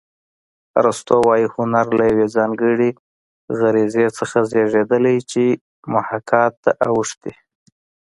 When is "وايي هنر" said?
1.27-1.85